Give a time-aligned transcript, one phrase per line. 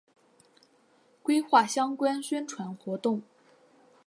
[1.21, 3.21] 规划相关宣传活动